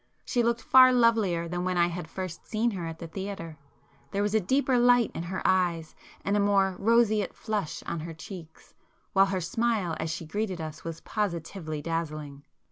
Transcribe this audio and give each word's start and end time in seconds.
She 0.25 0.41
looked 0.41 0.63
far 0.63 0.91
lovelier 0.91 1.47
than 1.47 1.63
when 1.63 1.77
I 1.77 1.85
had 1.89 2.09
first 2.09 2.47
seen 2.47 2.71
her 2.71 2.87
at 2.87 2.97
the 2.97 3.05
theatre; 3.05 3.59
there 4.09 4.23
was 4.23 4.33
a 4.33 4.39
deeper 4.39 4.79
light 4.79 5.11
in 5.13 5.21
her 5.21 5.43
eyes 5.45 5.93
and 6.25 6.35
a 6.35 6.39
more 6.39 6.75
roseate 6.79 7.35
flush 7.35 7.83
on 7.83 7.99
her 7.99 8.13
cheeks, 8.15 8.73
while 9.13 9.27
her 9.27 9.39
smile 9.41 9.95
as 9.99 10.09
she 10.09 10.25
greeted 10.25 10.59
us 10.59 10.83
was 10.83 11.01
positively 11.01 11.83
dazzling. 11.83 12.41